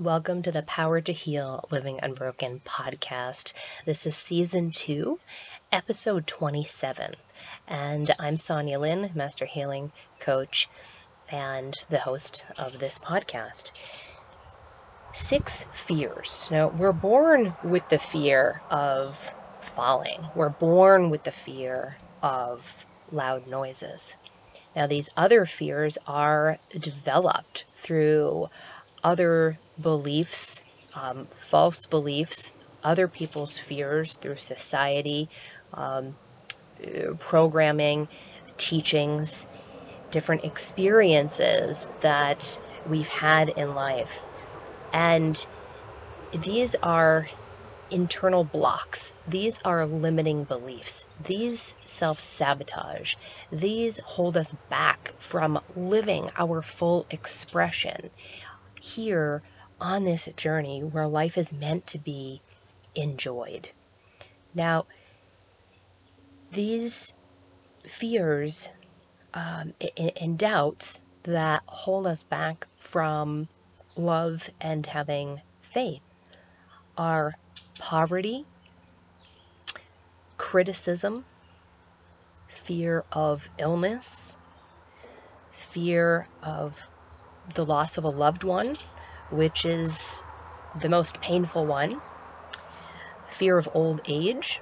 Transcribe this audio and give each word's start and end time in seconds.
Welcome 0.00 0.40
to 0.44 0.50
the 0.50 0.62
Power 0.62 1.02
to 1.02 1.12
Heal 1.12 1.62
Living 1.70 2.00
Unbroken 2.02 2.62
podcast. 2.64 3.52
This 3.84 4.06
is 4.06 4.16
season 4.16 4.70
two, 4.70 5.20
episode 5.70 6.26
27. 6.26 7.16
And 7.68 8.10
I'm 8.18 8.38
Sonya 8.38 8.78
Lyn, 8.78 9.10
Master 9.14 9.44
Healing 9.44 9.92
Coach, 10.18 10.70
and 11.30 11.74
the 11.90 11.98
host 11.98 12.46
of 12.56 12.78
this 12.78 12.98
podcast. 12.98 13.72
Six 15.12 15.66
fears. 15.70 16.48
Now, 16.50 16.68
we're 16.68 16.92
born 16.92 17.52
with 17.62 17.86
the 17.90 17.98
fear 17.98 18.62
of 18.70 19.34
falling, 19.60 20.28
we're 20.34 20.48
born 20.48 21.10
with 21.10 21.24
the 21.24 21.30
fear 21.30 21.98
of 22.22 22.86
loud 23.12 23.46
noises. 23.46 24.16
Now, 24.74 24.86
these 24.86 25.10
other 25.14 25.44
fears 25.44 25.98
are 26.06 26.56
developed 26.70 27.66
through 27.76 28.48
other 29.02 29.58
beliefs, 29.80 30.62
um, 30.94 31.28
false 31.50 31.86
beliefs, 31.86 32.52
other 32.82 33.08
people's 33.08 33.58
fears 33.58 34.16
through 34.16 34.36
society, 34.36 35.28
um, 35.74 36.16
programming, 37.18 38.08
teachings, 38.56 39.46
different 40.10 40.44
experiences 40.44 41.88
that 42.00 42.58
we've 42.88 43.08
had 43.08 43.50
in 43.50 43.74
life. 43.74 44.22
And 44.92 45.46
these 46.32 46.74
are 46.76 47.28
internal 47.90 48.44
blocks. 48.44 49.12
These 49.26 49.60
are 49.64 49.84
limiting 49.86 50.44
beliefs. 50.44 51.06
These 51.22 51.74
self 51.86 52.20
sabotage. 52.20 53.14
These 53.50 54.00
hold 54.00 54.36
us 54.36 54.54
back 54.68 55.12
from 55.18 55.60
living 55.76 56.30
our 56.36 56.62
full 56.62 57.06
expression 57.10 58.10
here 58.80 59.42
on 59.80 60.04
this 60.04 60.28
journey 60.36 60.82
where 60.82 61.06
life 61.06 61.38
is 61.38 61.52
meant 61.52 61.86
to 61.86 61.98
be 61.98 62.40
enjoyed. 62.94 63.70
Now, 64.54 64.86
these 66.50 67.14
fears 67.86 68.70
um, 69.32 69.74
and 70.20 70.38
doubts 70.38 71.02
that 71.22 71.62
hold 71.66 72.06
us 72.06 72.24
back 72.24 72.66
from 72.76 73.48
love 73.96 74.50
and 74.60 74.86
having 74.86 75.42
faith 75.62 76.02
are 76.96 77.34
poverty, 77.78 78.44
criticism, 80.36 81.24
fear 82.48 83.04
of 83.12 83.48
illness, 83.58 84.36
fear 85.52 86.26
of 86.42 86.90
the 87.54 87.64
loss 87.64 87.98
of 87.98 88.04
a 88.04 88.08
loved 88.08 88.44
one, 88.44 88.76
which 89.30 89.64
is 89.64 90.22
the 90.74 90.88
most 90.88 91.20
painful 91.20 91.66
one, 91.66 92.00
fear 93.28 93.58
of 93.58 93.68
old 93.74 94.00
age, 94.06 94.60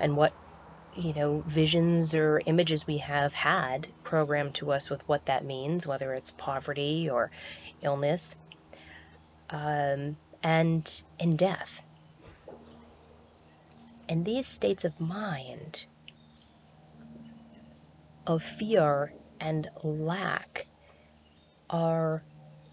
and 0.00 0.16
what 0.16 0.32
you 0.92 1.12
know 1.14 1.42
visions 1.46 2.14
or 2.14 2.40
images 2.46 2.86
we 2.86 2.98
have 2.98 3.32
had 3.34 3.88
programmed 4.02 4.54
to 4.54 4.72
us 4.72 4.90
with 4.90 5.06
what 5.08 5.26
that 5.26 5.44
means, 5.44 5.86
whether 5.86 6.12
it's 6.14 6.30
poverty 6.32 7.08
or 7.08 7.30
illness, 7.82 8.36
um, 9.50 10.16
and 10.42 11.02
in 11.18 11.36
death. 11.36 11.82
And 14.08 14.24
these 14.24 14.46
states 14.46 14.84
of 14.84 14.98
mind 14.98 15.86
of 18.26 18.42
fear 18.42 19.12
and 19.40 19.68
lack 19.82 20.66
are 21.70 22.22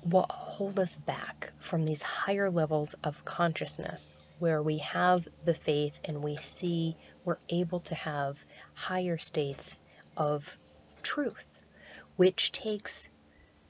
what 0.01 0.31
hold 0.31 0.77
us 0.79 0.97
back 0.97 1.51
from 1.59 1.85
these 1.85 2.01
higher 2.01 2.49
levels 2.49 2.93
of 3.03 3.25
consciousness 3.25 4.15
where 4.39 4.61
we 4.61 4.77
have 4.77 5.27
the 5.43 5.53
faith 5.53 5.99
and 6.03 6.21
we 6.21 6.35
see 6.37 6.95
we're 7.23 7.37
able 7.49 7.79
to 7.79 7.95
have 7.95 8.45
higher 8.75 9.17
states 9.17 9.73
of 10.15 10.57
truth, 11.01 11.45
which 12.15 12.51
takes 12.51 13.09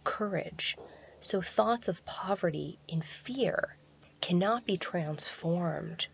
courage. 0.03 0.77
So, 1.21 1.41
thoughts 1.41 1.87
of 1.87 2.05
poverty 2.05 2.79
and 2.91 3.03
fear 3.03 3.77
cannot 4.21 4.65
be 4.65 4.77
transformed 4.77 6.07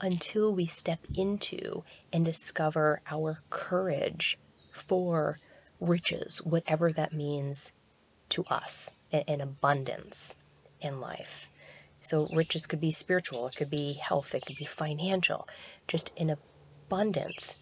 until 0.00 0.54
we 0.54 0.66
step 0.66 1.00
into 1.14 1.84
and 2.12 2.24
discover 2.24 3.00
our 3.10 3.42
courage 3.50 4.38
for 4.72 5.38
riches, 5.80 6.38
whatever 6.38 6.92
that 6.92 7.12
means 7.12 7.72
to 8.30 8.44
us, 8.46 8.94
in 9.10 9.40
abundance 9.40 10.36
in 10.80 11.00
life. 11.00 11.48
So, 12.00 12.28
riches 12.32 12.66
could 12.66 12.80
be 12.80 12.92
spiritual, 12.92 13.48
it 13.48 13.56
could 13.56 13.70
be 13.70 13.94
health, 13.94 14.34
it 14.34 14.46
could 14.46 14.56
be 14.56 14.64
financial, 14.64 15.48
just 15.86 16.12
in 16.16 16.30
abundance 16.30 17.56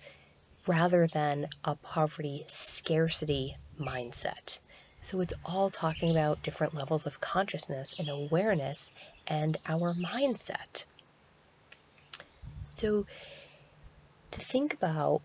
rather 0.66 1.06
than 1.06 1.48
a 1.64 1.76
poverty 1.76 2.44
scarcity 2.46 3.56
mindset. 3.80 4.58
So, 5.00 5.20
it's 5.20 5.34
all 5.44 5.70
talking 5.70 6.10
about 6.10 6.42
different 6.42 6.74
levels 6.74 7.06
of 7.06 7.20
consciousness 7.20 7.94
and 7.98 8.08
awareness 8.08 8.92
and 9.26 9.56
our 9.66 9.94
mindset. 9.94 10.84
So, 12.68 13.06
to 14.32 14.40
think 14.40 14.74
about 14.74 15.22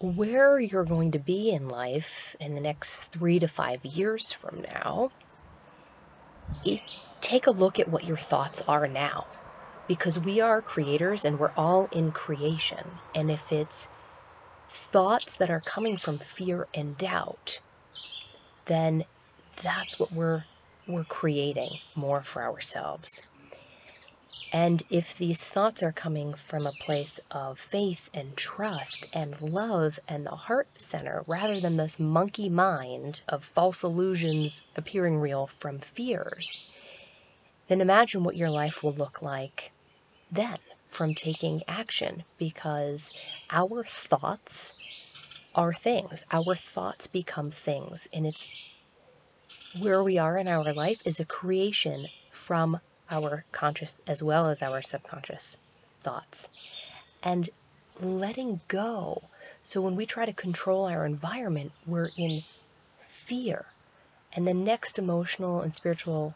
where 0.00 0.60
you're 0.60 0.84
going 0.84 1.12
to 1.12 1.18
be 1.18 1.50
in 1.50 1.68
life 1.68 2.36
in 2.40 2.54
the 2.54 2.60
next 2.60 3.08
three 3.08 3.38
to 3.38 3.48
five 3.48 3.84
years 3.84 4.32
from 4.32 4.62
now, 4.62 5.10
it, 6.64 6.82
take 7.20 7.46
a 7.46 7.50
look 7.52 7.78
at 7.78 7.88
what 7.88 8.04
your 8.04 8.16
thoughts 8.16 8.62
are 8.68 8.86
now. 8.88 9.26
Because 9.86 10.18
we 10.18 10.40
are 10.40 10.62
creators 10.62 11.24
and 11.24 11.38
we're 11.38 11.52
all 11.56 11.88
in 11.92 12.10
creation. 12.10 13.00
And 13.14 13.30
if 13.30 13.52
it's 13.52 13.88
thoughts 14.68 15.36
that 15.36 15.50
are 15.50 15.60
coming 15.60 15.96
from 15.96 16.18
fear 16.18 16.66
and 16.74 16.96
doubt, 16.98 17.60
then 18.66 19.04
that's 19.62 19.98
what 19.98 20.12
we're 20.12 20.44
we're 20.88 21.04
creating 21.04 21.78
more 21.96 22.20
for 22.22 22.42
ourselves. 22.42 23.28
And 24.52 24.82
if 24.90 25.16
these 25.16 25.48
thoughts 25.50 25.82
are 25.82 25.92
coming 25.92 26.34
from 26.34 26.66
a 26.66 26.72
place 26.72 27.20
of 27.30 27.58
faith 27.58 28.08
and 28.14 28.36
trust 28.36 29.08
and 29.12 29.40
love 29.40 29.98
and 30.08 30.24
the 30.24 30.36
heart 30.36 30.68
center, 30.78 31.24
rather 31.26 31.60
than 31.60 31.76
this 31.76 31.98
monkey 31.98 32.48
mind 32.48 33.22
of 33.28 33.44
false 33.44 33.82
illusions 33.82 34.62
appearing 34.76 35.18
real 35.18 35.46
from 35.46 35.80
fears, 35.80 36.60
then 37.68 37.80
imagine 37.80 38.22
what 38.22 38.36
your 38.36 38.50
life 38.50 38.82
will 38.82 38.94
look 38.94 39.20
like 39.20 39.72
then 40.30 40.58
from 40.90 41.14
taking 41.14 41.62
action 41.68 42.24
because 42.38 43.12
our 43.50 43.84
thoughts 43.84 44.74
are 45.54 45.72
things. 45.72 46.24
Our 46.30 46.54
thoughts 46.54 47.06
become 47.06 47.50
things. 47.50 48.08
And 48.12 48.26
it's 48.26 48.48
where 49.78 50.02
we 50.02 50.18
are 50.18 50.36
in 50.36 50.48
our 50.48 50.72
life 50.72 51.00
is 51.04 51.20
a 51.20 51.24
creation 51.24 52.08
from 52.30 52.80
our 53.10 53.44
conscious 53.52 54.00
as 54.06 54.22
well 54.22 54.48
as 54.48 54.62
our 54.62 54.82
subconscious 54.82 55.56
thoughts. 56.02 56.48
And 57.22 57.50
letting 58.00 58.60
go. 58.68 59.22
So 59.62 59.80
when 59.80 59.96
we 59.96 60.06
try 60.06 60.26
to 60.26 60.32
control 60.32 60.86
our 60.86 61.06
environment, 61.06 61.72
we're 61.86 62.10
in 62.16 62.42
fear. 63.08 63.66
And 64.34 64.46
the 64.46 64.54
next 64.54 64.98
emotional 64.98 65.60
and 65.60 65.74
spiritual 65.74 66.34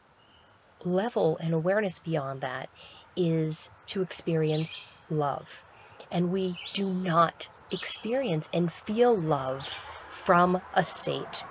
level 0.84 1.38
and 1.38 1.53
awareness 1.53 1.98
beyond 1.98 2.41
that 2.41 2.70
is 3.16 3.70
to 3.86 4.03
experience 4.03 4.78
love. 5.10 5.64
And 6.10 6.30
we 6.30 6.56
do 6.72 6.88
not 6.88 7.48
experience 7.70 8.48
and 8.53 8.72
feel 8.72 9.16
love 9.16 9.78
from 10.09 10.62
a 10.75 10.84
state 10.84 11.44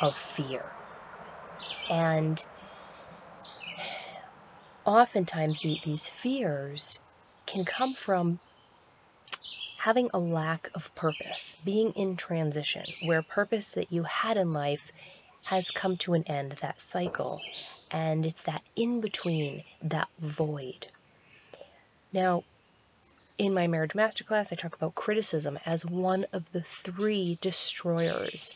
of 0.00 0.16
fear. 0.16 0.72
And 1.88 2.38
oftentimes 4.84 5.60
the, 5.60 5.78
these 5.82 6.08
fears 6.08 7.00
can 7.46 7.64
come 7.64 7.94
from 7.94 8.40
having 9.78 10.10
a 10.12 10.18
lack 10.18 10.70
of 10.74 10.94
purpose, 10.94 11.56
being 11.64 11.92
in 11.92 12.16
transition, 12.16 12.84
where 13.02 13.22
purpose 13.22 13.72
that 13.72 13.90
you 13.90 14.02
had 14.02 14.36
in 14.36 14.52
life 14.52 14.92
has 15.44 15.70
come 15.70 15.96
to 15.96 16.14
an 16.14 16.22
end, 16.24 16.52
that 16.52 16.80
cycle, 16.80 17.40
and 17.90 18.26
it's 18.26 18.42
that 18.42 18.62
in 18.76 19.00
between, 19.00 19.64
that 19.82 20.08
void. 20.18 20.88
Now, 22.12 22.44
in 23.38 23.54
my 23.54 23.66
marriage 23.66 23.92
masterclass, 23.92 24.52
I 24.52 24.56
talk 24.56 24.74
about 24.74 24.94
criticism 24.94 25.58
as 25.64 25.86
one 25.86 26.26
of 26.30 26.52
the 26.52 26.60
three 26.60 27.38
destroyers 27.40 28.54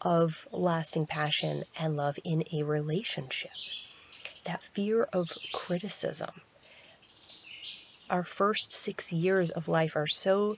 of 0.00 0.48
lasting 0.50 1.06
passion 1.06 1.64
and 1.78 1.96
love 1.96 2.18
in 2.24 2.44
a 2.50 2.62
relationship 2.62 3.50
that 4.44 4.62
fear 4.62 5.04
of 5.12 5.36
criticism. 5.52 6.42
Our 8.10 8.24
first 8.24 8.72
six 8.72 9.12
years 9.12 9.50
of 9.50 9.68
life 9.68 9.96
are 9.96 10.06
so 10.06 10.56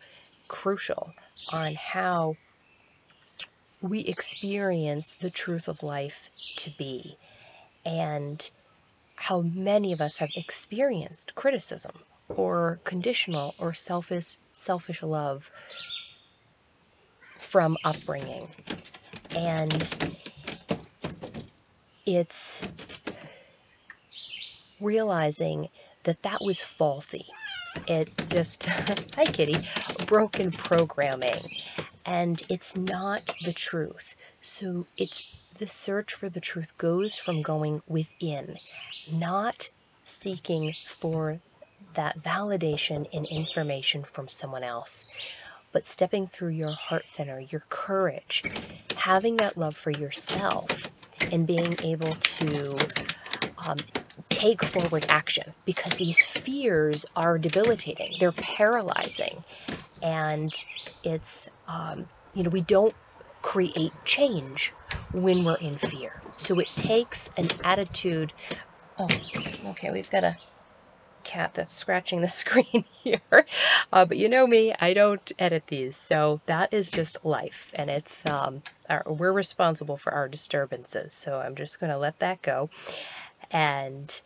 crucial 0.49 1.15
on 1.51 1.75
how 1.75 2.37
we 3.81 4.01
experience 4.01 5.15
the 5.21 5.31
truth 5.31 5.69
of 5.69 5.83
life 5.83 6.31
to 6.57 6.71
be. 6.71 7.17
And 7.85 8.51
how 9.17 9.43
many 9.43 9.93
of 9.93 10.01
us 10.01 10.19
have 10.19 10.31
experienced 10.35 11.35
criticism 11.35 11.93
or 12.29 12.81
conditional 12.85 13.55
or 13.59 13.73
selfish 13.73 14.37
selfish 14.53 15.03
love 15.03 15.51
from 17.39 17.77
upbringing. 17.85 18.49
And 19.35 19.95
it's 22.07 22.69
realizing 24.85 25.69
that 26.05 26.23
that 26.23 26.43
was 26.43 26.63
faulty. 26.63 27.27
It's 27.87 28.27
just, 28.27 28.67
hi 29.17 29.29
kitty, 29.29 29.63
broken 29.99 30.53
programming. 30.53 31.51
And 32.05 32.43
it's 32.49 32.77
not 32.77 33.35
the 33.41 33.53
truth. 33.55 34.17
So 34.41 34.89
it's 34.97 35.25
the 35.57 35.69
search 35.69 36.15
for 36.15 36.29
the 36.31 36.41
truth 36.41 36.77
goes 36.79 37.19
from 37.19 37.43
going 37.43 37.83
within, 37.87 38.59
not 39.07 39.71
seeking 40.05 40.77
for 40.85 41.41
that 41.95 42.19
validation 42.19 43.07
and 43.13 43.27
information 43.27 44.05
from 44.05 44.29
someone 44.29 44.65
else, 44.65 45.07
but 45.73 45.87
stepping 45.87 46.27
through 46.29 46.51
your 46.51 46.73
heart 46.73 47.07
center, 47.07 47.41
your 47.41 47.65
courage, 47.71 48.47
having 48.95 49.39
that 49.39 49.57
love 49.57 49.77
for 49.77 49.91
yourself, 49.91 50.91
and 51.31 51.47
being 51.47 51.79
able 51.83 52.17
to 52.21 52.91
um, 53.59 53.85
take 54.45 54.63
forward 54.63 55.05
action 55.09 55.55
because 55.65 55.97
these 55.97 56.25
fears 56.25 57.07
are 57.17 57.39
debilitating, 57.39 58.17
they're 58.19 58.33
paralyzing, 58.33 59.45
and 60.03 60.65
it's, 61.03 61.49
um, 61.69 62.07
you 62.33 62.43
know, 62.43 62.51
we 62.51 62.63
don't 62.63 62.97
create 63.43 63.95
change 64.05 64.75
when 65.13 65.45
we're 65.45 65.57
in 65.57 65.79
fear. 65.79 66.25
So 66.37 66.59
it 66.59 66.75
takes 66.77 67.29
an 67.37 67.53
attitude. 67.65 68.35
Oh, 68.99 69.17
okay, 69.67 69.91
we've 69.93 70.11
got 70.11 70.25
a 70.25 70.39
cat 71.25 71.55
that's 71.55 71.75
scratching 71.75 72.21
the 72.21 72.29
screen 72.43 72.85
here. 73.03 73.47
Uh, 73.93 74.05
but 74.05 74.17
you 74.19 74.29
know 74.29 74.47
me, 74.47 74.75
I 74.81 74.95
don't 74.95 75.31
edit 75.39 75.69
these, 75.69 75.97
so 75.97 76.41
that 76.47 76.73
is 76.73 76.91
just 76.91 77.25
life, 77.25 77.71
and 77.75 77.91
it's 77.91 78.27
um, 78.27 78.63
our, 78.89 79.05
we're 79.07 79.33
responsible 79.33 79.97
for 79.97 80.13
our 80.13 80.29
disturbances. 80.29 81.15
So 81.15 81.41
I'm 81.41 81.57
just 81.57 81.81
going 81.81 81.93
to 81.93 81.99
let 81.99 82.19
that 82.21 82.43
go, 82.43 82.71
and 83.51 84.21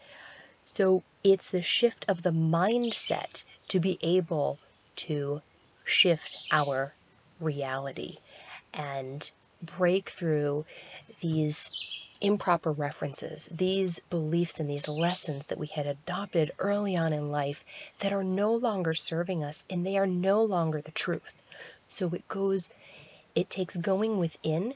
so 0.71 1.03
it's 1.25 1.49
the 1.49 1.63
shift 1.63 2.05
of 2.09 2.23
the 2.23 2.31
mindset 2.31 3.43
to 3.69 3.81
be 3.81 3.99
able 4.03 4.59
to 4.97 5.41
shift 5.83 6.37
our 6.51 6.95
reality 7.41 8.19
and 8.75 9.33
break 9.63 10.11
through 10.11 10.67
these 11.23 11.73
improper 12.21 12.71
references, 12.71 13.49
these 13.51 14.01
beliefs 14.11 14.61
and 14.61 14.69
these 14.69 14.89
lessons 14.89 15.47
that 15.47 15.59
we 15.59 15.69
had 15.69 15.87
adopted 15.87 16.53
early 16.59 16.95
on 16.95 17.15
in 17.15 17.31
life 17.31 17.65
that 18.01 18.13
are 18.13 18.23
no 18.23 18.53
longer 18.53 18.93
serving 18.93 19.43
us 19.43 19.65
and 19.71 19.87
they 19.87 19.97
are 19.97 20.07
no 20.07 20.43
longer 20.43 20.83
the 20.83 20.93
truth. 20.93 21.43
So 21.89 22.11
it 22.11 22.29
goes, 22.29 22.69
it 23.35 23.49
takes 23.49 23.75
going 23.75 24.19
within 24.19 24.75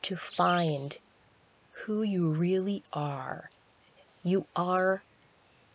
to 0.00 0.16
find 0.16 0.96
who 1.84 2.02
you 2.02 2.30
really 2.30 2.84
are. 2.94 3.50
You 4.24 4.46
are, 4.54 5.02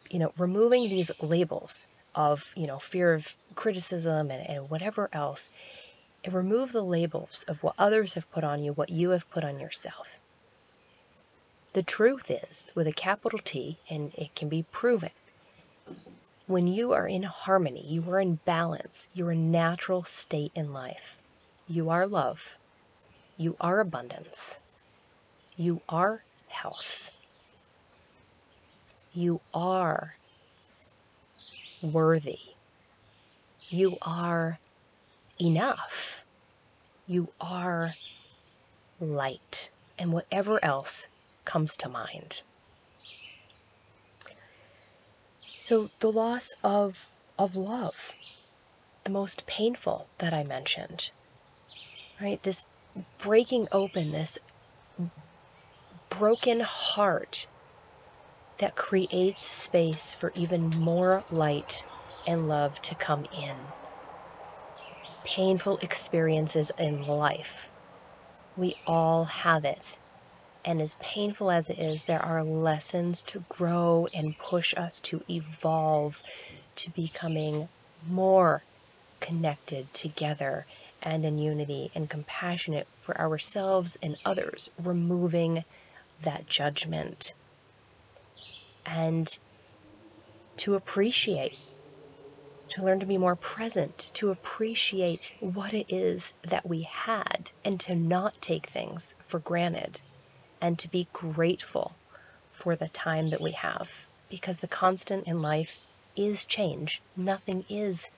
you 0.10 0.20
know, 0.20 0.32
removing 0.38 0.90
these 0.90 1.12
labels 1.22 1.88
of, 2.16 2.54
you 2.56 2.68
know, 2.68 2.80
fear 2.80 3.14
of 3.14 3.36
criticism 3.56 4.32
and, 4.32 4.48
and 4.50 4.70
whatever 4.70 5.10
else. 5.14 5.50
And 6.24 6.34
remove 6.34 6.72
the 6.72 6.84
labels 6.84 7.46
of 7.48 7.64
what 7.64 7.76
others 7.78 8.14
have 8.14 8.30
put 8.32 8.44
on 8.44 8.64
you, 8.64 8.74
what 8.74 8.90
you 8.90 9.12
have 9.12 9.30
put 9.30 9.44
on 9.44 9.60
yourself. 9.60 10.20
The 11.74 11.84
truth 11.84 12.32
is, 12.32 12.72
with 12.74 12.88
a 12.88 12.94
capital 12.94 13.40
T, 13.44 13.78
and 13.90 14.12
it 14.18 14.34
can 14.36 14.50
be 14.50 14.66
proven, 14.72 15.12
when 16.48 16.66
you 16.66 16.94
are 16.94 17.08
in 17.08 17.24
harmony, 17.24 17.84
you 17.86 18.10
are 18.10 18.22
in 18.22 18.40
balance, 18.46 19.10
you're 19.14 19.32
a 19.32 19.36
natural 19.36 20.04
state 20.04 20.52
in 20.56 20.74
life. 20.74 21.18
You 21.68 21.90
are 21.90 22.08
love. 22.08 22.56
You 23.38 23.58
are 23.60 23.80
abundance. 23.82 24.60
You 25.58 25.82
are 25.90 26.24
health. 26.48 27.12
You 29.18 29.42
are 29.52 30.14
worthy. 31.81 32.38
You 33.72 33.98
are 34.04 34.60
enough. 35.42 36.24
You 37.08 37.30
are 37.42 37.96
light. 39.00 39.72
And 39.98 40.14
whatever 40.14 40.64
else 40.64 41.10
comes 41.46 41.75
to 41.78 41.90
mind. 41.90 42.44
So 45.58 45.90
the 45.98 46.12
loss 46.12 46.50
of 46.64 47.10
of 47.40 47.56
love, 47.56 48.14
the 49.04 49.10
most 49.10 49.48
painful 49.48 50.10
that 50.19 50.31
I 50.31 50.44
mentioned, 50.44 51.10
right? 52.22 52.40
This 52.44 52.68
breaking 53.18 53.68
open, 53.72 54.12
this 54.12 54.38
broken 56.12 56.60
heart 56.60 57.48
that 58.59 58.75
creates 58.75 59.45
space 59.45 60.15
for 60.15 60.31
even 60.36 60.69
more 60.69 61.24
light 61.30 61.86
and 62.25 62.48
love 62.48 62.81
to 62.81 62.95
come 62.95 63.25
in. 63.31 63.74
Painful 65.24 65.77
experiences 65.80 66.71
in 66.77 67.06
life. 67.06 67.69
We 68.56 68.75
all 68.86 69.25
have 69.25 69.65
it. 69.65 70.00
And 70.65 70.81
as 70.81 70.95
painful 71.01 71.51
as 71.51 71.69
it 71.69 71.80
is, 71.80 72.04
there 72.04 72.24
are 72.24 72.44
lessons 72.44 73.24
to 73.24 73.45
grow 73.50 74.07
and 74.13 74.38
push 74.38 74.74
us 74.75 75.00
to 75.01 75.21
evolve 75.30 76.21
to 76.75 76.92
becoming 76.92 77.69
more 78.06 78.63
connected 79.19 79.94
together 79.94 80.65
and 81.01 81.25
in 81.25 81.38
unity 81.38 81.92
and 81.95 82.09
compassionate 82.09 82.88
for 83.01 83.19
ourselves 83.19 83.98
and 84.01 84.18
others, 84.25 84.69
removing 84.77 85.63
that 86.19 86.48
judgment 86.48 87.33
and 88.88 89.38
to 90.57 90.75
appreciate, 90.75 91.54
to 92.69 92.84
learn 92.84 93.00
to 93.00 93.06
be 93.06 93.18
more 93.18 93.36
present, 93.36 94.10
to 94.13 94.31
appreciate 94.31 95.34
what 95.39 95.74
it 95.74 95.86
is 95.94 96.34
that 96.44 96.68
we 96.68 96.84
had, 96.84 97.51
and 97.63 97.80
to 97.81 97.95
not 97.95 98.34
take 98.42 98.69
things 98.69 99.16
for 99.28 99.39
granted 99.39 100.01
and 100.62 100.80
to 100.80 100.89
be 100.89 101.07
grateful 101.13 101.95
for 102.51 102.75
the 102.75 102.89
time 102.89 103.30
that 103.30 103.42
we 103.42 103.51
have 103.51 104.07
because 104.30 104.59
the 104.59 104.68
constant 104.68 105.28
in 105.28 105.42
life 105.42 105.80
is 106.16 106.45
change. 106.45 107.02
Nothing 107.16 107.64
is 107.69 108.09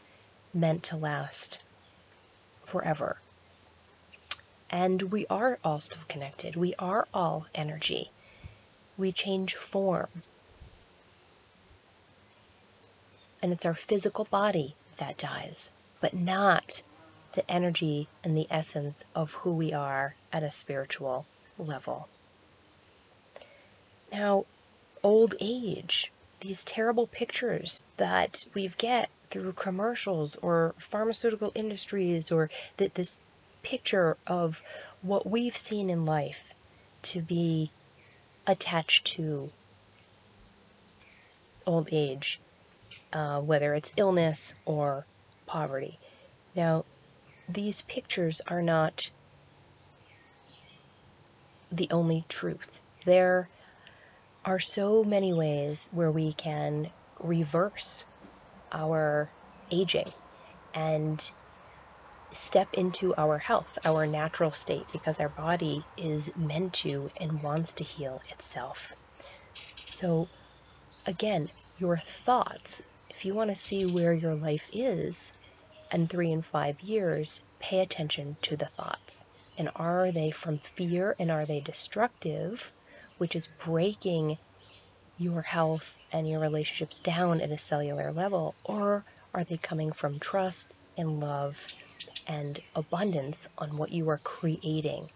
meant 0.54 0.84
to 0.84 0.98
last 0.98 1.64
forever. 2.66 3.18
And 4.70 5.12
we 5.12 5.26
are 5.30 5.60
all 5.64 5.80
still 5.80 6.04
connected. 6.08 6.56
We 6.56 6.74
are 6.80 7.08
all 7.14 7.48
energy. 7.56 8.12
We 8.98 9.12
change 9.12 9.56
form. 9.56 10.24
And 13.42 13.54
it's 13.54 13.66
our 13.66 13.74
physical 13.74 14.26
body 14.26 14.76
that 14.98 15.18
dies, 15.18 15.72
but 16.02 16.14
not 16.14 16.84
the 17.34 17.50
energy 17.50 18.08
and 18.24 18.36
the 18.36 18.48
essence 18.50 19.06
of 19.16 19.34
who 19.34 19.54
we 19.54 19.72
are 19.74 20.16
at 20.34 20.44
a 20.44 20.52
spiritual 20.52 21.26
level. 21.58 22.10
Now, 24.12 24.46
old 25.04 25.36
age, 25.40 26.12
these 26.40 26.64
terrible 26.64 27.08
pictures 27.08 27.86
that 27.98 28.46
we 28.54 28.68
get 28.78 29.10
through 29.30 29.54
commercials 29.54 30.36
or 30.38 30.74
pharmaceutical 30.78 31.52
industries 31.56 32.32
or 32.32 32.50
that 32.78 32.96
this 32.96 33.18
picture 33.62 34.18
of 34.26 34.64
what 35.02 35.30
we've 35.30 35.58
seen 35.58 35.90
in 35.90 36.06
life 36.06 36.54
to 37.02 37.22
be 37.22 37.72
attached 38.48 39.06
to 39.06 39.52
old 41.66 41.90
age, 41.92 42.40
uh, 43.14 43.40
whether 43.40 43.74
it's 43.74 43.94
illness 43.98 44.54
or 44.66 45.06
poverty. 45.46 46.00
Now, 46.56 46.86
these 47.48 47.82
pictures 47.84 48.42
are 48.48 48.62
not 48.62 49.12
the 51.72 51.88
only 51.92 52.26
truth. 52.28 52.82
They're 53.06 53.50
are 54.46 54.60
so 54.60 55.04
many 55.04 55.34
ways 55.34 55.90
where 55.92 56.12
we 56.12 56.34
can 56.34 56.90
reverse 57.20 58.06
our 58.72 59.30
aging 59.70 60.12
and 60.74 61.32
step 62.32 62.68
into 62.74 63.14
our 63.18 63.40
health, 63.40 63.78
our 63.84 64.08
natural 64.08 64.52
state, 64.52 64.86
because 64.92 65.20
our 65.20 65.30
body 65.30 65.84
is 65.98 66.32
meant 66.36 66.74
to 66.74 67.12
and 67.18 67.44
wants 67.44 67.74
to 67.74 67.84
heal 67.84 68.22
itself. 68.30 68.96
So, 69.88 70.28
again, 71.06 71.50
your 71.78 71.98
thoughts, 71.98 72.82
if 73.20 73.26
you 73.26 73.36
want 73.36 73.50
to 73.50 73.56
see 73.56 73.86
where 73.86 74.14
your 74.14 74.34
life 74.34 74.70
is 74.72 75.34
in 75.92 76.08
three 76.08 76.32
and 76.32 76.46
five 76.46 76.80
years, 76.80 77.44
pay 77.60 77.82
attention 77.82 78.38
to 78.42 78.56
the 78.56 78.68
thoughts. 78.78 79.26
And 79.58 79.70
are 79.76 80.10
they 80.10 80.32
from 80.32 80.60
fear 80.60 81.18
and 81.20 81.30
are 81.30 81.46
they 81.46 81.60
destructive? 81.60 82.72
which 83.18 83.36
is 83.36 83.50
breaking 83.66 84.38
your 85.18 85.42
health 85.42 85.96
and 86.14 86.30
your 86.30 86.40
relationships 86.40 87.02
down 87.02 87.42
at 87.42 87.52
a 87.52 87.58
cellular 87.58 88.14
level, 88.14 88.56
or 88.64 89.04
are 89.34 89.44
they 89.44 89.58
coming 89.58 89.92
from 89.92 90.18
trust 90.20 90.74
and 90.98 91.20
love 91.20 91.68
and 92.26 92.62
abundance 92.74 93.50
on 93.58 93.78
what 93.78 93.92
you 93.92 94.08
are 94.10 94.22
creating 94.24 95.10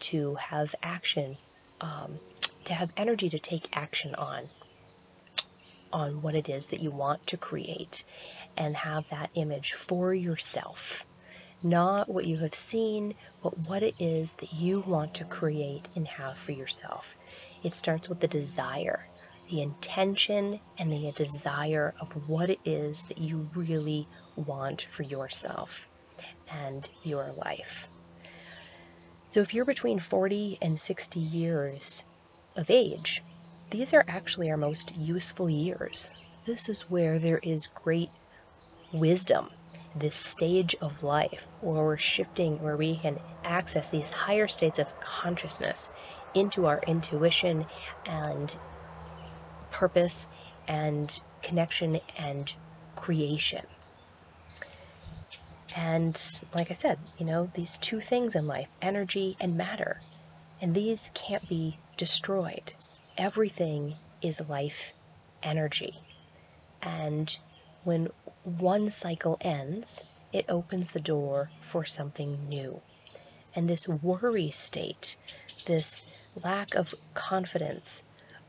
to 0.00 0.34
have 0.34 0.74
action, 0.82 1.38
um, 1.80 2.18
to 2.64 2.74
have 2.74 2.90
energy 2.96 3.30
to 3.30 3.38
take 3.38 3.68
action 3.72 4.16
on? 4.16 4.50
On 5.92 6.22
what 6.22 6.34
it 6.34 6.48
is 6.48 6.68
that 6.68 6.80
you 6.80 6.90
want 6.90 7.26
to 7.26 7.36
create 7.36 8.04
and 8.56 8.76
have 8.76 9.08
that 9.10 9.30
image 9.34 9.72
for 9.72 10.14
yourself. 10.14 11.06
Not 11.62 12.08
what 12.08 12.26
you 12.26 12.38
have 12.38 12.54
seen, 12.54 13.14
but 13.42 13.66
what 13.66 13.82
it 13.82 13.94
is 13.98 14.34
that 14.34 14.52
you 14.52 14.80
want 14.80 15.14
to 15.14 15.24
create 15.24 15.88
and 15.96 16.06
have 16.06 16.38
for 16.38 16.52
yourself. 16.52 17.16
It 17.62 17.74
starts 17.74 18.08
with 18.08 18.20
the 18.20 18.28
desire 18.28 19.08
the 19.48 19.62
intention 19.62 20.60
and 20.78 20.92
the 20.92 21.12
desire 21.12 21.94
of 22.00 22.10
what 22.28 22.50
it 22.50 22.60
is 22.64 23.04
that 23.04 23.18
you 23.18 23.48
really 23.54 24.06
want 24.36 24.82
for 24.82 25.02
yourself 25.02 25.88
and 26.50 26.88
your 27.02 27.32
life. 27.32 27.88
So, 29.30 29.40
if 29.40 29.52
you're 29.52 29.64
between 29.64 29.98
40 29.98 30.58
and 30.62 30.78
60 30.78 31.20
years 31.20 32.04
of 32.56 32.70
age, 32.70 33.22
these 33.70 33.92
are 33.92 34.04
actually 34.08 34.50
our 34.50 34.56
most 34.56 34.96
useful 34.96 35.50
years. 35.50 36.10
This 36.46 36.68
is 36.68 36.82
where 36.88 37.18
there 37.18 37.38
is 37.42 37.66
great 37.66 38.10
wisdom, 38.92 39.50
this 39.94 40.16
stage 40.16 40.74
of 40.80 41.02
life 41.02 41.46
where 41.60 41.84
we're 41.84 41.98
shifting, 41.98 42.62
where 42.62 42.76
we 42.76 42.98
can 42.98 43.16
access 43.44 43.88
these 43.88 44.10
higher 44.10 44.48
states 44.48 44.78
of 44.78 44.98
consciousness 45.00 45.90
into 46.34 46.66
our 46.66 46.80
intuition 46.86 47.66
and 48.06 48.58
purpose 49.70 50.26
and 50.66 51.20
connection 51.42 52.00
and 52.16 52.54
creation. 52.96 53.66
And 55.76 56.20
like 56.54 56.70
I 56.70 56.74
said, 56.74 56.98
you 57.18 57.26
know, 57.26 57.50
these 57.54 57.76
two 57.78 58.00
things 58.00 58.34
in 58.34 58.46
life 58.46 58.70
energy 58.80 59.36
and 59.40 59.56
matter 59.56 60.00
and 60.60 60.74
these 60.74 61.10
can't 61.14 61.48
be 61.48 61.78
destroyed. 61.96 62.72
Everything 63.18 63.98
is 64.22 64.40
life 64.48 64.94
energy. 65.42 66.04
And 66.82 67.38
when 67.82 68.08
one 68.44 68.90
cycle 68.90 69.38
ends, 69.40 70.06
it 70.32 70.46
opens 70.48 70.92
the 70.92 71.00
door 71.00 71.52
for 71.60 71.84
something 71.84 72.48
new. 72.48 72.84
And 73.54 73.68
this 73.68 73.88
worry 73.88 74.50
state, 74.50 75.18
this 75.66 76.06
lack 76.34 76.76
of 76.76 76.94
confidence, 77.14 78.04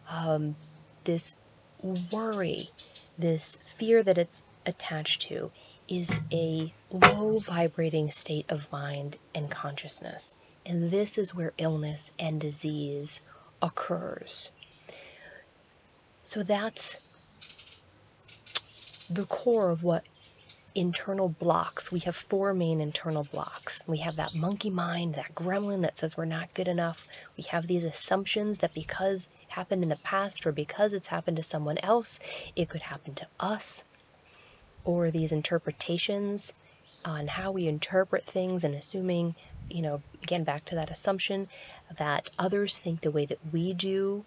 um, 0.09 0.57
this 1.05 1.37
worry, 1.81 2.71
this 3.17 3.57
fear 3.65 4.03
that 4.03 4.19
it's 4.19 4.45
attached 4.65 5.23
to, 5.23 5.51
is 5.87 6.21
a 6.33 6.75
low 6.91 7.39
vibrating 7.39 8.11
state 8.11 8.45
of 8.49 8.71
mind 8.71 9.17
and 9.35 9.51
consciousness. 9.51 10.37
And 10.65 10.91
this 10.91 11.17
is 11.17 11.35
where 11.35 11.53
illness 11.57 12.11
and 12.19 12.41
disease 12.41 13.21
occurs. 13.61 14.51
So 16.29 16.43
that's 16.43 16.99
the 19.09 19.25
core 19.25 19.71
of 19.71 19.81
what 19.81 20.05
internal 20.75 21.27
blocks. 21.27 21.91
We 21.91 22.01
have 22.01 22.15
four 22.15 22.53
main 22.53 22.79
internal 22.79 23.23
blocks. 23.23 23.81
We 23.87 23.97
have 23.97 24.15
that 24.17 24.35
monkey 24.35 24.69
mind, 24.69 25.15
that 25.15 25.33
gremlin 25.33 25.81
that 25.81 25.97
says 25.97 26.15
we're 26.15 26.25
not 26.25 26.53
good 26.53 26.67
enough. 26.67 27.07
We 27.35 27.45
have 27.45 27.65
these 27.65 27.83
assumptions 27.83 28.59
that 28.59 28.75
because 28.75 29.31
it 29.41 29.53
happened 29.53 29.81
in 29.81 29.89
the 29.89 29.95
past 29.95 30.45
or 30.45 30.51
because 30.51 30.93
it's 30.93 31.07
happened 31.07 31.37
to 31.37 31.43
someone 31.43 31.79
else, 31.79 32.19
it 32.55 32.69
could 32.69 32.83
happen 32.83 33.15
to 33.15 33.27
us. 33.39 33.83
Or 34.85 35.09
these 35.09 35.31
interpretations 35.31 36.53
on 37.03 37.25
how 37.25 37.51
we 37.51 37.67
interpret 37.67 38.23
things 38.23 38.63
and 38.63 38.75
assuming, 38.75 39.33
you 39.67 39.81
know, 39.81 40.03
again, 40.21 40.43
back 40.43 40.65
to 40.65 40.75
that 40.75 40.91
assumption 40.91 41.47
that 41.97 42.29
others 42.37 42.79
think 42.79 43.01
the 43.01 43.09
way 43.09 43.25
that 43.25 43.39
we 43.51 43.73
do. 43.73 44.25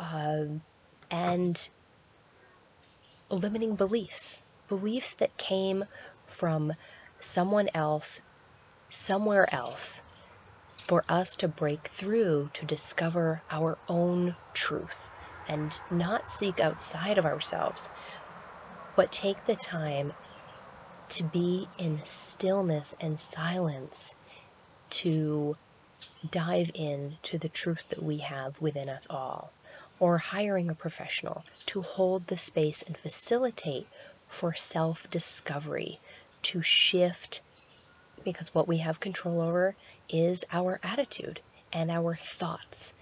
Um, 0.00 0.62
and 1.10 1.68
limiting 3.30 3.74
beliefs 3.74 4.42
beliefs 4.68 5.14
that 5.14 5.36
came 5.38 5.84
from 6.26 6.72
someone 7.20 7.68
else, 7.74 8.20
somewhere 8.90 9.52
else, 9.52 10.02
for 10.86 11.04
us 11.08 11.34
to 11.36 11.48
break 11.48 11.88
through 11.88 12.50
to 12.52 12.66
discover 12.66 13.42
our 13.50 13.78
own 13.88 14.36
truth 14.52 15.10
and 15.48 15.80
not 15.90 16.28
seek 16.28 16.60
outside 16.60 17.18
of 17.18 17.24
ourselves, 17.24 17.90
but 18.94 19.10
take 19.10 19.44
the 19.44 19.56
time 19.56 20.12
to 21.08 21.24
be 21.24 21.68
in 21.78 22.02
stillness 22.04 22.94
and 23.00 23.18
silence 23.18 24.14
to 24.90 25.56
dive 26.30 26.70
in 26.74 27.16
to 27.22 27.38
the 27.38 27.48
truth 27.48 27.88
that 27.88 28.02
we 28.02 28.18
have 28.18 28.60
within 28.60 28.88
us 28.88 29.06
all, 29.08 29.52
or 30.00 30.18
hiring 30.18 30.70
a 30.70 30.74
professional 30.74 31.44
to 31.66 31.82
hold 31.82 32.26
the 32.26 32.38
space 32.38 32.82
and 32.82 32.96
facilitate 32.96 33.86
for 34.28 34.54
self 34.54 35.08
discovery, 35.10 36.00
to 36.42 36.62
shift, 36.62 37.42
because 38.24 38.54
what 38.54 38.68
we 38.68 38.78
have 38.78 39.00
control 39.00 39.40
over 39.40 39.76
is 40.08 40.44
our 40.52 40.78
attitude 40.82 41.40
and 41.72 41.90
our 41.90 42.14
thoughts. 42.14 42.92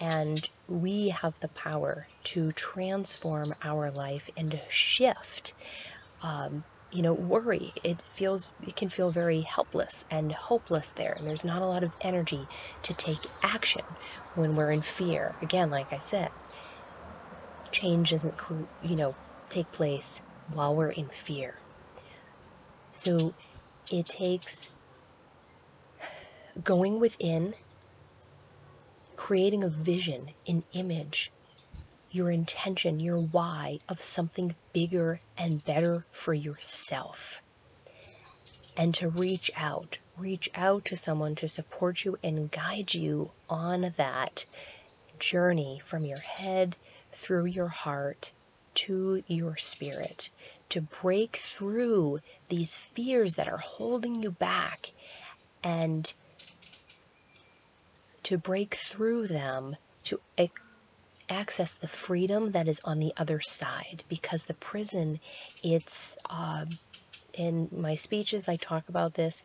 And 0.00 0.48
we 0.66 1.10
have 1.10 1.38
the 1.40 1.48
power 1.48 2.08
to 2.24 2.52
transform 2.52 3.54
our 3.62 3.90
life 3.90 4.28
and 4.36 4.60
shift. 4.68 5.54
Um, 6.22 6.64
you 6.92 7.02
know, 7.02 7.14
worry, 7.14 7.72
it 7.82 8.02
feels, 8.12 8.52
it 8.60 8.76
can 8.76 8.90
feel 8.90 9.10
very 9.10 9.40
helpless 9.40 10.04
and 10.10 10.32
hopeless 10.32 10.92
there. 10.92 11.14
And 11.18 11.26
there's 11.26 11.44
not 11.44 11.62
a 11.62 11.66
lot 11.66 11.82
of 11.82 11.94
energy 12.02 12.48
to 12.82 12.94
take 12.94 13.30
action 13.42 13.82
when 14.34 14.54
we're 14.54 14.70
in 14.70 14.82
fear. 14.82 15.34
Again, 15.40 15.70
like 15.70 15.88
I 15.90 15.98
said, 15.98 16.30
change 17.72 18.10
doesn't, 18.10 18.34
you 18.80 18.96
know, 18.96 19.14
take 19.48 19.72
place 19.72 20.20
while 20.48 20.76
we're 20.76 20.90
in 20.90 21.08
fear. 21.08 21.54
So 22.92 23.32
it 23.90 24.06
takes 24.06 24.68
going 26.62 27.00
within, 27.00 27.54
creating 29.16 29.64
a 29.64 29.68
vision, 29.68 30.26
an 30.46 30.62
image, 30.74 31.30
your 32.12 32.30
intention, 32.30 33.00
your 33.00 33.18
why 33.18 33.78
of 33.88 34.02
something 34.02 34.54
bigger 34.72 35.20
and 35.36 35.64
better 35.64 36.04
for 36.12 36.34
yourself. 36.34 37.42
And 38.76 38.94
to 38.94 39.08
reach 39.08 39.50
out, 39.56 39.98
reach 40.16 40.50
out 40.54 40.84
to 40.86 40.96
someone 40.96 41.34
to 41.36 41.48
support 41.48 42.04
you 42.04 42.18
and 42.22 42.50
guide 42.50 42.94
you 42.94 43.32
on 43.48 43.94
that 43.96 44.46
journey 45.18 45.80
from 45.84 46.04
your 46.04 46.20
head 46.20 46.76
through 47.12 47.46
your 47.46 47.68
heart 47.68 48.32
to 48.74 49.22
your 49.26 49.56
spirit 49.56 50.30
to 50.72 50.80
break 50.80 51.36
through 51.36 52.18
these 52.48 52.78
fears 52.78 53.34
that 53.34 53.46
are 53.46 53.58
holding 53.58 54.22
you 54.22 54.30
back 54.30 54.92
and 55.62 56.14
to 58.22 58.38
break 58.38 58.74
through 58.74 59.26
them 59.26 59.76
to 60.02 60.18
access 61.28 61.74
the 61.74 61.88
freedom 61.88 62.52
that 62.52 62.68
is 62.68 62.80
on 62.84 62.98
the 62.98 63.12
other 63.16 63.40
side 63.40 64.04
because 64.08 64.44
the 64.46 64.54
prison 64.54 65.20
it's 65.62 66.16
um, 66.30 66.78
in 67.34 67.68
my 67.72 67.94
speeches 67.94 68.48
i 68.48 68.56
talk 68.56 68.88
about 68.88 69.14
this 69.14 69.42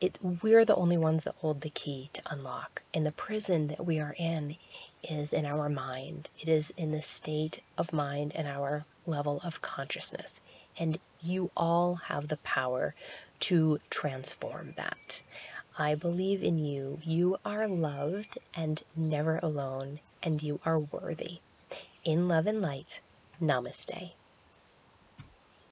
it 0.00 0.18
we're 0.22 0.64
the 0.64 0.76
only 0.76 0.98
ones 0.98 1.24
that 1.24 1.36
hold 1.36 1.62
the 1.62 1.70
key 1.70 2.10
to 2.14 2.22
unlock. 2.30 2.82
And 2.94 3.06
the 3.06 3.12
prison 3.12 3.68
that 3.68 3.86
we 3.86 3.98
are 3.98 4.14
in 4.18 4.56
is 5.02 5.32
in 5.32 5.46
our 5.46 5.68
mind. 5.68 6.28
It 6.40 6.48
is 6.48 6.70
in 6.76 6.92
the 6.92 7.02
state 7.02 7.62
of 7.78 7.92
mind 7.92 8.32
and 8.34 8.46
our 8.48 8.86
level 9.06 9.40
of 9.44 9.62
consciousness. 9.62 10.42
And 10.78 10.98
you 11.20 11.50
all 11.56 11.96
have 12.06 12.28
the 12.28 12.36
power 12.38 12.94
to 13.40 13.78
transform 13.90 14.74
that 14.76 15.22
i 15.78 15.94
believe 15.94 16.42
in 16.42 16.58
you. 16.58 16.98
You 17.02 17.36
are 17.44 17.68
loved 17.68 18.38
and 18.54 18.82
never 18.96 19.38
alone 19.42 20.00
and 20.22 20.42
you 20.42 20.60
are 20.64 20.78
worthy. 20.80 21.38
In 22.04 22.28
love 22.28 22.46
and 22.46 22.62
light. 22.62 23.00
Namaste 23.40 24.12